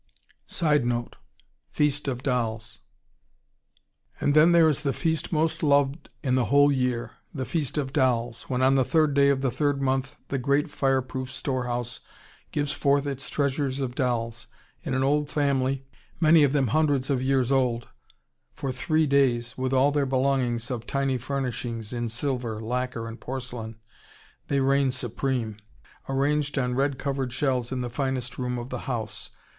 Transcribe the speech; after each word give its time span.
[Sidenote: 0.47 1.17
Feast 1.69 2.07
of 2.07 2.23
Dolls.] 2.23 2.79
And 4.19 4.33
then 4.33 4.51
there 4.51 4.67
is 4.67 4.81
the 4.81 4.93
feast 4.93 5.31
most 5.31 5.61
loved 5.61 6.09
in 6.23 6.33
the 6.33 6.45
whole 6.45 6.71
year, 6.71 7.11
the 7.35 7.45
Feast 7.45 7.77
of 7.77 7.93
Dolls, 7.93 8.45
when 8.49 8.63
on 8.63 8.73
the 8.73 8.83
third 8.83 9.13
day 9.13 9.29
of 9.29 9.41
the 9.41 9.51
third 9.51 9.79
month 9.79 10.15
the 10.29 10.39
great 10.39 10.71
fire 10.71 11.03
proof 11.03 11.29
store 11.31 11.65
house 11.65 11.99
gives 12.51 12.71
forth 12.71 13.05
its 13.05 13.29
treasures 13.29 13.79
of 13.79 13.93
dolls, 13.93 14.47
in 14.81 14.95
an 14.95 15.03
old 15.03 15.29
family, 15.29 15.85
many 16.19 16.41
of 16.43 16.51
them 16.51 16.69
hundreds 16.69 17.11
of 17.11 17.21
years 17.21 17.51
old, 17.51 17.83
and 17.83 17.89
for 18.55 18.71
three 18.71 19.05
days, 19.05 19.55
with 19.55 19.71
all 19.71 19.91
their 19.91 20.07
belongings 20.07 20.71
of 20.71 20.87
tiny 20.87 21.19
furnishings, 21.19 21.93
in 21.93 22.09
silver, 22.09 22.59
lacquer, 22.59 23.07
and 23.07 23.19
porcelain, 23.21 23.75
they 24.47 24.59
reign 24.59 24.89
supreme, 24.89 25.57
arranged 26.09 26.57
on 26.57 26.73
red 26.73 26.97
covered 26.97 27.31
shelves 27.31 27.71
in 27.71 27.81
the 27.81 27.87
finest 27.91 28.39
room 28.39 28.57
of 28.57 28.69
the 28.69 28.79
house. 28.89 29.29